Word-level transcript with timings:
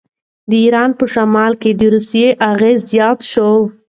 د 0.49 0.51
ایران 0.63 0.91
په 0.99 1.05
شمال 1.13 1.53
کې 1.61 1.71
د 1.79 1.81
روسیې 1.93 2.27
اغېز 2.51 2.79
زیات 2.91 3.19
شو. 3.31 3.51